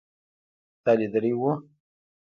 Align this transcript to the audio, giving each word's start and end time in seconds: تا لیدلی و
تا 0.83 0.91
لیدلی 0.99 1.31
و 1.39 1.41